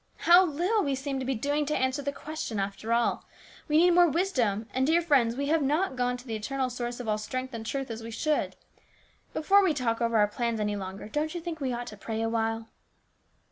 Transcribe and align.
How 0.25 0.43
little 0.43 0.81
we 0.83 0.95
seem 0.95 1.19
to 1.19 1.25
be 1.27 1.35
doing 1.35 1.63
to 1.67 1.77
answer 1.77 2.01
the 2.01 2.11
question, 2.11 2.59
after 2.59 2.91
all. 2.91 3.23
We 3.67 3.77
need 3.77 3.91
more 3.91 4.07
wisdom, 4.07 4.65
and, 4.73 4.87
dear 4.87 4.99
friends, 4.99 5.35
we 5.35 5.45
have 5.49 5.61
not 5.61 5.95
gone 5.95 6.17
to 6.17 6.25
the 6.25 6.33
eternal 6.35 6.71
source 6.71 6.99
of 6.99 7.07
all 7.07 7.19
strength 7.19 7.53
and 7.53 7.63
truth 7.63 7.91
as 7.91 8.01
we 8.01 8.09
should. 8.09 8.55
Before 9.31 9.63
we 9.63 9.75
talk 9.75 10.01
over 10.01 10.17
our 10.17 10.27
plans 10.27 10.59
any 10.59 10.75
longer, 10.75 11.07
don't 11.07 11.35
you 11.35 11.39
think 11.39 11.59
we 11.61 11.71
ought 11.71 11.85
to 11.85 11.97
pray 11.97 12.23
awhile 12.23 12.67